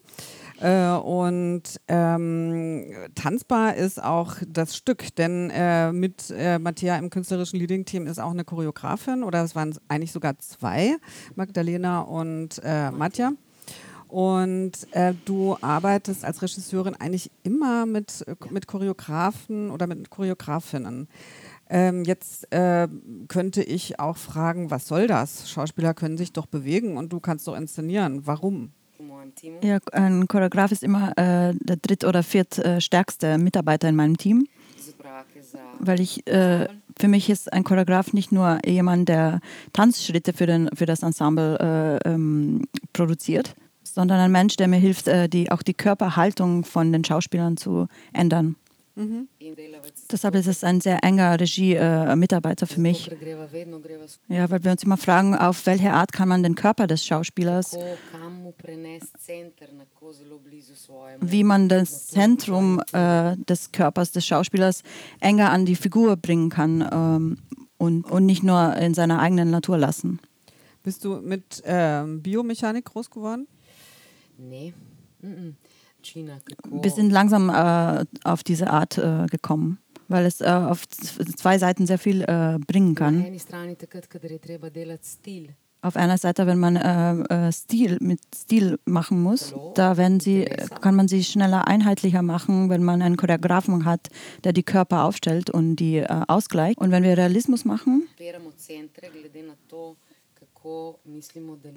Äh, 0.60 0.90
und 0.90 1.62
ähm, 1.88 2.84
tanzbar 3.14 3.74
ist 3.74 4.02
auch 4.02 4.36
das 4.46 4.76
Stück, 4.76 5.14
denn 5.16 5.50
äh, 5.50 5.92
mit 5.92 6.30
äh, 6.30 6.58
Matthäa 6.58 6.96
im 6.96 7.10
künstlerischen 7.10 7.58
Leading-Team 7.58 8.06
ist 8.06 8.18
auch 8.18 8.30
eine 8.30 8.44
Choreografin 8.44 9.22
oder 9.22 9.42
es 9.42 9.54
waren 9.54 9.76
eigentlich 9.88 10.12
sogar 10.12 10.38
zwei, 10.38 10.96
Magdalena 11.34 12.00
und 12.00 12.60
äh, 12.64 12.90
Matja. 12.90 13.32
Und 14.08 14.72
äh, 14.92 15.14
du 15.24 15.56
arbeitest 15.60 16.24
als 16.24 16.40
Regisseurin 16.40 16.94
eigentlich 16.94 17.30
immer 17.42 17.86
mit, 17.86 18.24
mit 18.50 18.66
Choreografen 18.66 19.70
oder 19.70 19.86
mit 19.86 20.10
Choreografinnen. 20.10 21.08
Ähm, 21.68 22.04
jetzt 22.04 22.52
äh, 22.52 22.88
könnte 23.28 23.62
ich 23.62 23.98
auch 23.98 24.16
fragen, 24.16 24.70
was 24.70 24.86
soll 24.86 25.06
das? 25.06 25.50
Schauspieler 25.50 25.94
können 25.94 26.16
sich 26.16 26.32
doch 26.32 26.46
bewegen 26.46 26.96
und 26.96 27.12
du 27.12 27.20
kannst 27.20 27.48
doch 27.48 27.56
inszenieren. 27.56 28.26
Warum? 28.26 28.72
Ja, 29.62 29.78
ein 29.92 30.28
Choreograf 30.28 30.72
ist 30.72 30.82
immer 30.82 31.10
äh, 31.18 31.54
der 31.54 31.76
dritt- 31.76 32.04
oder 32.04 32.22
viertstärkste 32.22 33.26
äh, 33.26 33.38
Mitarbeiter 33.38 33.88
in 33.88 33.96
meinem 33.96 34.16
Team. 34.16 34.46
Weil 35.80 36.00
ich, 36.00 36.26
äh, 36.26 36.68
für 36.98 37.08
mich 37.08 37.28
ist 37.28 37.52
ein 37.52 37.64
Choreograf 37.64 38.12
nicht 38.12 38.32
nur 38.32 38.58
jemand, 38.64 39.08
der 39.08 39.40
Tanzschritte 39.72 40.32
für, 40.32 40.46
den, 40.46 40.70
für 40.74 40.86
das 40.86 41.02
Ensemble 41.02 41.58
äh, 42.04 42.08
ähm, 42.08 42.66
produziert, 42.92 43.54
sondern 43.82 44.20
ein 44.20 44.32
Mensch, 44.32 44.56
der 44.56 44.68
mir 44.68 44.78
hilft, 44.78 45.08
äh, 45.08 45.28
die, 45.28 45.50
auch 45.50 45.62
die 45.62 45.74
Körperhaltung 45.74 46.64
von 46.64 46.92
den 46.92 47.04
Schauspielern 47.04 47.56
zu 47.56 47.88
ändern. 48.12 48.56
Mhm. 48.96 49.28
Deshalb 50.10 50.34
ist 50.36 50.46
es 50.46 50.64
ein 50.64 50.80
sehr 50.80 51.04
enger 51.04 51.38
Regie-Mitarbeiter 51.38 52.64
äh, 52.64 52.66
für 52.66 52.80
mich. 52.80 53.10
Ja, 54.28 54.50
weil 54.50 54.64
wir 54.64 54.72
uns 54.72 54.82
immer 54.84 54.96
fragen, 54.96 55.34
auf 55.34 55.66
welche 55.66 55.92
Art 55.92 56.12
kann 56.12 56.28
man 56.28 56.42
den 56.42 56.54
Körper 56.54 56.86
des 56.86 57.04
Schauspielers 57.04 57.76
wie 61.20 61.44
man 61.44 61.68
das 61.68 62.06
Zentrum 62.06 62.80
äh, 62.92 63.36
des 63.36 63.72
Körpers 63.72 64.12
des 64.12 64.26
Schauspielers 64.26 64.82
enger 65.20 65.50
an 65.50 65.66
die 65.66 65.76
Figur 65.76 66.16
bringen 66.16 66.48
kann 66.48 66.88
ähm, 66.90 67.38
und, 67.76 68.04
und 68.04 68.24
nicht 68.24 68.42
nur 68.42 68.76
in 68.76 68.94
seiner 68.94 69.20
eigenen 69.20 69.50
Natur 69.50 69.76
lassen. 69.76 70.20
Bist 70.82 71.04
du 71.04 71.16
mit 71.16 71.62
ähm, 71.66 72.22
Biomechanik 72.22 72.86
groß 72.86 73.10
geworden? 73.10 73.46
Nee. 74.38 74.72
Wir 76.14 76.90
sind 76.90 77.10
langsam 77.10 77.48
äh, 77.48 78.04
auf 78.24 78.42
diese 78.42 78.70
Art 78.70 78.98
äh, 78.98 79.26
gekommen, 79.26 79.78
weil 80.08 80.26
es 80.26 80.40
äh, 80.40 80.46
auf 80.46 80.86
zwei 80.88 81.58
Seiten 81.58 81.86
sehr 81.86 81.98
viel 81.98 82.22
äh, 82.22 82.58
bringen 82.66 82.94
kann. 82.94 83.24
Auf 85.82 85.94
einer 85.94 86.18
Seite, 86.18 86.46
wenn 86.46 86.58
man 86.58 86.74
äh, 86.76 87.48
äh, 87.48 87.52
Stil 87.52 87.98
mit 88.00 88.18
Stil 88.34 88.78
machen 88.86 89.22
muss, 89.22 89.54
da 89.74 89.96
werden 89.96 90.18
sie, 90.18 90.44
kann 90.80 90.96
man 90.96 91.06
sie 91.06 91.22
schneller 91.22 91.68
einheitlicher 91.68 92.22
machen, 92.22 92.70
wenn 92.70 92.82
man 92.82 93.02
einen 93.02 93.16
Choreografen 93.16 93.84
hat, 93.84 94.08
der 94.42 94.52
die 94.52 94.64
Körper 94.64 95.04
aufstellt 95.04 95.50
und 95.50 95.76
die 95.76 96.04
ausgleicht. 96.08 96.78
Und 96.78 96.90
wenn 96.90 97.04
wir 97.04 97.16
Realismus 97.16 97.64
machen, 97.64 98.08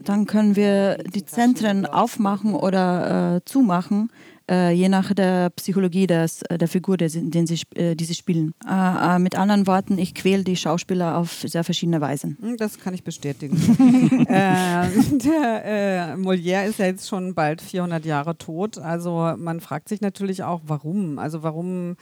dann 0.04 0.26
können 0.26 0.56
wir 0.56 0.98
die 0.98 1.26
Zentren 1.26 1.86
aufmachen 1.86 2.56
oder 2.56 3.36
äh, 3.36 3.42
zumachen, 3.46 4.10
äh, 4.50 4.72
je 4.72 4.90
nach 4.90 5.14
der 5.14 5.52
Psychologie 5.52 6.08
des, 6.08 6.40
der 6.50 6.68
Figur, 6.68 6.98
der, 6.98 7.10
den 7.10 7.46
sie, 7.46 7.62
äh, 7.76 7.96
die 7.96 8.06
sie 8.06 8.16
spielen. 8.16 8.54
Äh, 8.68 9.16
äh, 9.16 9.20
mit 9.20 9.38
anderen 9.38 9.68
Worten, 9.68 9.98
ich 9.98 10.16
quäle 10.16 10.44
die 10.44 10.56
Schauspieler 10.56 11.18
auf 11.18 11.44
sehr 11.46 11.64
verschiedene 11.64 12.02
Weisen. 12.02 12.38
Hm, 12.42 12.58
das 12.58 12.80
kann 12.80 12.94
ich 12.94 13.04
bestätigen. 13.04 13.58
Äh, 14.30 14.88
der 15.24 16.18
Molière 16.18 16.66
ist 16.66 16.80
ja 16.80 16.86
jetzt 16.86 17.08
schon 17.08 17.34
bald 17.34 17.62
400 17.62 18.06
Jahre 18.06 18.38
tot. 18.38 18.78
Also 18.78 19.34
man 19.38 19.60
fragt 19.60 19.90
sich 19.90 20.02
natürlich 20.02 20.44
auch, 20.44 20.62
warum. 20.66 21.20
Also 21.20 21.42
warum 21.42 21.96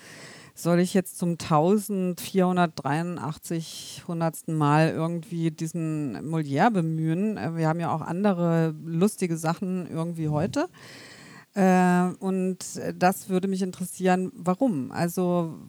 soll 0.58 0.80
ich 0.80 0.96
jetzt 0.96 1.20
zum 1.20 1.32
1483 1.32 4.04
hundertsten 4.08 4.56
Mal 4.56 4.90
irgendwie 4.90 5.52
diesen 5.52 6.18
Molière 6.28 6.72
bemühen? 6.72 7.38
Äh, 7.38 7.56
wir 7.56 7.68
haben 7.68 7.80
ja 7.80 7.94
auch 7.94 8.02
andere 8.02 8.74
lustige 8.84 9.38
Sachen 9.38 9.88
irgendwie 9.90 10.30
heute. 10.30 10.68
Äh, 11.54 12.08
und 12.20 12.58
das 12.96 13.30
würde 13.30 13.48
mich 13.48 13.62
interessieren, 13.62 14.32
warum? 14.36 14.92
Also 14.92 15.60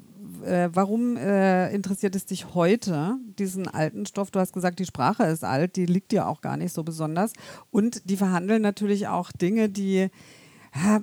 äh, 0.44 0.70
warum 0.72 1.18
äh, 1.18 1.70
interessiert 1.72 2.16
es 2.16 2.24
dich 2.24 2.54
heute, 2.54 3.18
diesen 3.38 3.68
alten 3.68 4.06
Stoff? 4.06 4.30
Du 4.30 4.40
hast 4.40 4.54
gesagt, 4.54 4.78
die 4.78 4.86
Sprache 4.86 5.24
ist 5.24 5.44
alt, 5.44 5.76
die 5.76 5.84
liegt 5.86 6.12
dir 6.12 6.26
auch 6.26 6.40
gar 6.40 6.56
nicht 6.56 6.72
so 6.72 6.82
besonders. 6.82 7.34
Und 7.70 8.08
die 8.08 8.16
verhandeln 8.16 8.62
natürlich 8.62 9.08
auch 9.08 9.30
Dinge, 9.32 9.68
die 9.68 10.08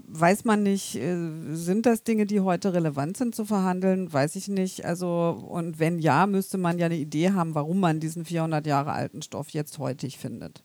weiß 0.08 0.46
man 0.46 0.64
nicht, 0.64 0.96
äh, 0.96 1.16
sind 1.52 1.86
das 1.86 2.04
Dinge, 2.04 2.26
die 2.26 2.40
heute 2.40 2.74
relevant 2.74 3.18
sind 3.18 3.36
zu 3.36 3.46
verhandeln? 3.46 4.12
Weiß 4.12 4.36
ich 4.36 4.48
nicht. 4.48 4.86
Also, 4.86 5.44
und 5.48 5.80
wenn 5.80 6.00
ja, 6.00 6.28
müsste 6.28 6.58
man 6.58 6.78
ja 6.78 6.86
eine 6.86 6.98
Idee 6.98 7.32
haben, 7.32 7.56
warum 7.56 7.80
man 7.80 8.00
diesen 8.00 8.26
400 8.26 8.66
Jahre 8.68 8.92
alten 8.92 9.22
Stoff 9.22 9.50
jetzt 9.50 9.80
heutig 9.80 10.18
findet. 10.18 10.64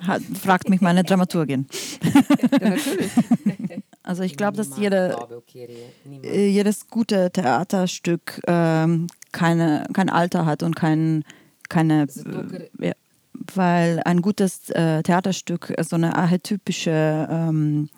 Hat, 0.00 0.22
fragt 0.22 0.68
mich 0.68 0.80
meine 0.80 1.04
Dramaturgin. 1.04 1.66
ja, 2.60 2.70
natürlich. 2.70 3.10
Also 4.06 4.22
ich 4.22 4.36
glaube, 4.36 4.58
dass 4.58 4.76
jede, 4.76 5.16
äh, 6.22 6.46
jedes 6.46 6.88
gute 6.88 7.30
Theaterstück 7.30 8.38
ähm, 8.46 9.06
keine, 9.32 9.86
kein 9.94 10.10
Alter 10.10 10.44
hat 10.44 10.62
und 10.62 10.76
kein, 10.76 11.24
keine, 11.70 12.06
äh, 12.80 12.92
weil 13.54 14.00
ein 14.04 14.22
gutes 14.22 14.70
äh, 14.70 15.02
Theaterstück 15.02 15.74
so 15.82 15.96
eine 15.96 16.16
archetypische 16.16 17.28
ähm, 17.30 17.88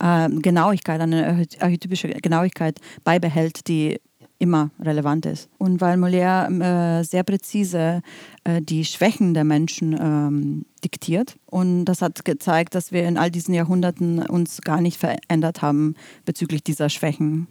äh, 0.00 0.28
Genauigkeit, 0.28 1.00
eine 1.00 1.46
archetypische 1.60 2.08
Genauigkeit 2.08 2.80
beibehält, 3.04 3.68
die 3.68 3.98
immer 4.38 4.70
relevant 4.80 5.26
ist. 5.26 5.48
Und 5.58 5.80
weil 5.80 5.96
Molière 5.96 7.00
äh, 7.00 7.04
sehr 7.04 7.22
präzise 7.22 8.02
äh, 8.44 8.60
die 8.60 8.84
Schwächen 8.84 9.34
der 9.34 9.44
Menschen 9.44 9.96
ähm, 9.98 10.66
diktiert. 10.84 11.36
Und 11.46 11.86
das 11.86 12.02
hat 12.02 12.24
gezeigt, 12.24 12.74
dass 12.74 12.92
wir 12.92 13.08
in 13.08 13.16
all 13.16 13.30
diesen 13.30 13.54
Jahrhunderten 13.54 14.18
uns 14.18 14.60
gar 14.60 14.80
nicht 14.80 14.98
verändert 14.98 15.62
haben 15.62 15.94
bezüglich 16.24 16.62
dieser 16.62 16.90
Schwächen. 16.90 17.46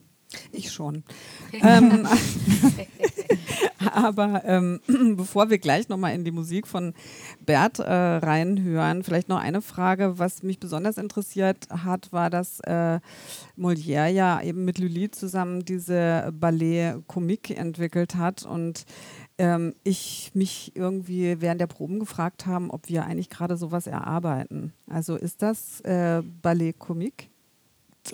Ich 0.51 0.71
schon. 0.71 1.03
ähm, 1.53 2.07
aber 3.93 4.43
ähm, 4.45 4.79
bevor 5.15 5.49
wir 5.49 5.57
gleich 5.57 5.89
nochmal 5.89 6.13
in 6.13 6.23
die 6.23 6.31
Musik 6.31 6.67
von 6.67 6.93
Bert 7.45 7.79
äh, 7.79 7.91
reinhören, 7.91 9.03
vielleicht 9.03 9.29
noch 9.29 9.39
eine 9.39 9.61
Frage, 9.61 10.17
was 10.19 10.43
mich 10.43 10.59
besonders 10.59 10.97
interessiert 10.97 11.67
hat, 11.69 12.11
war, 12.11 12.29
dass 12.29 12.59
äh, 12.61 12.99
Molière 13.57 14.07
ja 14.07 14.41
eben 14.41 14.65
mit 14.65 14.79
Lully 14.79 15.11
zusammen 15.11 15.65
diese 15.65 16.31
Ballet 16.33 16.95
Comique 17.07 17.51
entwickelt 17.51 18.15
hat 18.15 18.43
und 18.43 18.85
ähm, 19.37 19.75
ich 19.83 20.31
mich 20.33 20.71
irgendwie 20.75 21.41
während 21.41 21.59
der 21.59 21.67
Proben 21.67 21.99
gefragt 21.99 22.45
haben, 22.45 22.71
ob 22.71 22.89
wir 22.89 23.05
eigentlich 23.05 23.29
gerade 23.29 23.57
sowas 23.57 23.87
erarbeiten. 23.87 24.73
Also 24.87 25.15
ist 25.15 25.41
das 25.41 25.81
äh, 25.81 26.21
Ballet 26.41 26.73
Comique? 26.79 27.29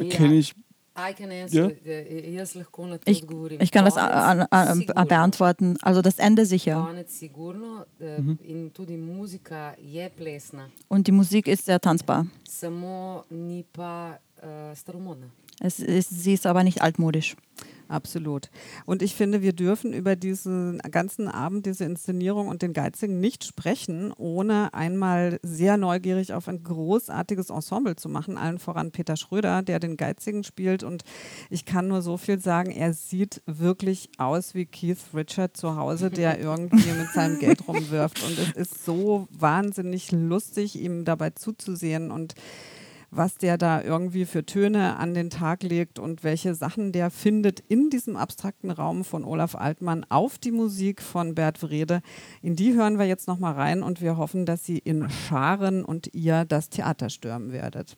Kenne 0.10 0.36
ich 0.36 0.56
ja? 1.54 1.68
Ich, 3.06 3.22
ich 3.62 3.72
kann 3.72 3.86
das 3.86 3.96
an, 3.98 4.42
an, 4.52 4.88
an 4.96 5.08
beantworten. 5.08 5.78
Also 5.82 6.02
das 6.02 6.20
Ende 6.20 6.46
sicher. 6.46 6.78
Mhm. 8.00 8.38
Und 10.90 11.08
die 11.08 11.12
Musik 11.14 11.48
ist 11.48 11.66
sehr 11.66 11.80
tanzbar. 11.80 12.28
Es 15.64 15.80
ist, 15.80 16.10
sie 16.10 16.34
ist 16.34 16.48
aber 16.48 16.64
nicht 16.64 16.82
altmodisch. 16.82 17.36
Absolut. 17.88 18.50
Und 18.86 19.02
ich 19.02 19.16
finde, 19.16 19.42
wir 19.42 19.52
dürfen 19.52 19.92
über 19.92 20.16
diesen 20.16 20.80
ganzen 20.80 21.28
Abend, 21.28 21.66
diese 21.66 21.84
Inszenierung 21.84 22.48
und 22.48 22.62
den 22.62 22.72
Geizigen 22.72 23.20
nicht 23.20 23.44
sprechen, 23.44 24.14
ohne 24.14 24.74
einmal 24.74 25.40
sehr 25.44 25.76
neugierig 25.76 26.34
auf 26.34 26.48
ein 26.48 26.64
großartiges 26.64 27.50
Ensemble 27.50 27.98
zu 27.98 28.08
machen. 28.08 28.38
Allen 28.38 28.60
voran 28.60 28.92
Peter 28.92 29.18
Schröder, 29.18 29.62
der 29.62 29.80
den 29.80 29.98
Geizigen 29.98 30.46
spielt. 30.46 30.84
Und 30.84 31.04
ich 31.50 31.66
kann 31.66 31.90
nur 31.90 32.02
so 32.02 32.16
viel 32.16 32.40
sagen, 32.40 32.72
er 32.72 32.94
sieht 32.94 33.42
wirklich 33.46 34.10
aus 34.18 34.56
wie 34.56 34.66
Keith 34.66 35.14
Richard 35.14 35.58
zu 35.58 35.76
Hause, 35.76 36.10
der 36.10 36.40
irgendwie 36.42 36.94
mit 36.94 37.10
seinem 37.10 37.40
Geld 37.40 37.68
rumwirft. 37.68 38.24
Und 38.24 38.40
es 38.40 38.52
ist 38.54 38.86
so 38.86 39.28
wahnsinnig 39.32 40.14
lustig, 40.14 40.80
ihm 40.80 41.04
dabei 41.04 41.32
zuzusehen. 41.32 42.10
Und 42.10 42.36
was 43.12 43.36
der 43.36 43.58
da 43.58 43.82
irgendwie 43.82 44.26
für 44.26 44.46
Töne 44.46 44.98
an 44.98 45.14
den 45.14 45.30
Tag 45.30 45.64
legt 45.64 46.00
und 46.00 46.24
welche 46.24 46.56
Sachen 46.56 46.94
der 46.94 47.12
findet 47.12 47.60
in 47.60 47.90
diesem 47.90 48.16
abstrakten 48.16 48.72
Raum 48.72 49.04
von 49.04 49.26
Olaf 49.26 49.56
Altmann 49.56 50.06
auf 50.10 50.40
die 50.40 50.52
Musik 50.52 51.02
von 51.02 51.36
Bert 51.36 51.62
Wrede. 51.62 52.02
In 52.42 52.56
die 52.56 52.74
hören 52.74 52.98
wir 52.98 53.06
jetzt 53.06 53.28
nochmal 53.28 53.54
rein 53.54 53.84
und 53.84 54.02
wir 54.02 54.18
hoffen, 54.18 54.46
dass 54.46 54.66
Sie 54.66 54.78
in 54.78 55.10
Scharen 55.10 55.84
und 55.84 56.14
ihr 56.14 56.46
das 56.46 56.70
Theater 56.70 57.10
stürmen 57.10 57.52
werdet. 57.52 57.98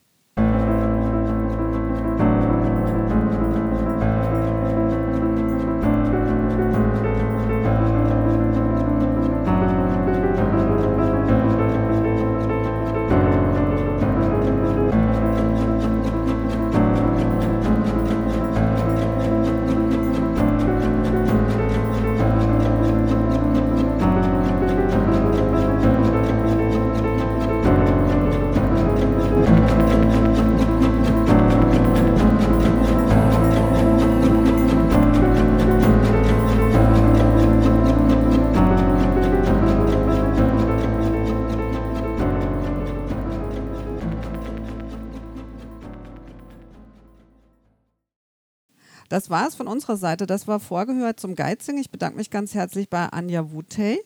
Das 49.14 49.30
war 49.30 49.48
es 49.48 49.54
von 49.54 49.68
unserer 49.68 49.96
Seite. 49.96 50.26
Das 50.26 50.48
war 50.48 50.60
vorgehört 50.60 51.20
zum 51.20 51.36
Geizing. 51.36 51.78
Ich 51.78 51.92
bedanke 51.92 52.18
mich 52.18 52.32
ganz 52.32 52.56
herzlich 52.56 52.90
bei 52.90 53.06
Anja 53.10 53.52
Wutey, 53.52 54.04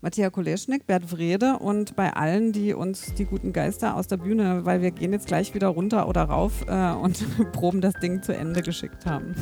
Matthias 0.00 0.32
Koleschnik, 0.32 0.84
Bert 0.84 1.12
Wrede 1.12 1.60
und 1.60 1.94
bei 1.94 2.12
allen, 2.12 2.50
die 2.50 2.74
uns 2.74 3.14
die 3.14 3.24
guten 3.24 3.52
Geister 3.52 3.94
aus 3.94 4.08
der 4.08 4.16
Bühne, 4.16 4.64
weil 4.64 4.82
wir 4.82 4.90
gehen 4.90 5.12
jetzt 5.12 5.28
gleich 5.28 5.54
wieder 5.54 5.68
runter 5.68 6.08
oder 6.08 6.24
rauf 6.24 6.64
äh, 6.66 6.90
und 6.90 7.24
proben 7.52 7.80
das 7.80 7.94
Ding 8.02 8.20
zu 8.20 8.34
Ende 8.34 8.62
geschickt 8.62 9.06
haben. 9.06 9.36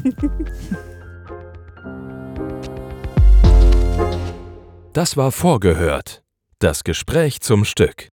das 4.93 5.17
war 5.17 5.33
vorgehört. 5.33 6.23
Das 6.59 6.85
Gespräch 6.85 7.41
zum 7.41 7.65
Stück. 7.65 8.09